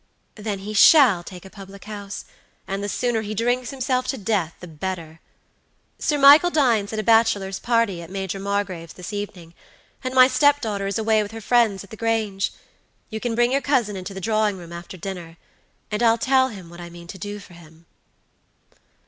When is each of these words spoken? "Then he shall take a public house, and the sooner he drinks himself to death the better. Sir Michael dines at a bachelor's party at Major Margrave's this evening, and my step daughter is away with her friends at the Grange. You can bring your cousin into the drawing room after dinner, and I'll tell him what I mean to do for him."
"Then 0.33 0.57
he 0.65 0.73
shall 0.73 1.21
take 1.23 1.45
a 1.45 1.49
public 1.51 1.85
house, 1.85 2.25
and 2.67 2.83
the 2.83 2.89
sooner 2.89 3.21
he 3.21 3.35
drinks 3.35 3.69
himself 3.69 4.07
to 4.07 4.17
death 4.17 4.55
the 4.59 4.67
better. 4.67 5.19
Sir 5.99 6.17
Michael 6.17 6.49
dines 6.49 6.91
at 6.91 6.97
a 6.97 7.03
bachelor's 7.03 7.59
party 7.59 8.01
at 8.01 8.09
Major 8.09 8.39
Margrave's 8.39 8.93
this 8.93 9.13
evening, 9.13 9.53
and 10.03 10.15
my 10.15 10.27
step 10.27 10.59
daughter 10.59 10.87
is 10.87 10.97
away 10.97 11.21
with 11.21 11.33
her 11.33 11.39
friends 11.39 11.83
at 11.83 11.91
the 11.91 11.97
Grange. 11.97 12.51
You 13.11 13.19
can 13.19 13.35
bring 13.35 13.51
your 13.51 13.61
cousin 13.61 13.95
into 13.95 14.15
the 14.15 14.19
drawing 14.21 14.57
room 14.57 14.73
after 14.73 14.97
dinner, 14.97 15.37
and 15.91 16.01
I'll 16.01 16.17
tell 16.17 16.47
him 16.47 16.71
what 16.71 16.81
I 16.81 16.89
mean 16.89 17.05
to 17.05 17.19
do 17.19 17.37
for 17.37 17.53
him." 17.53 17.85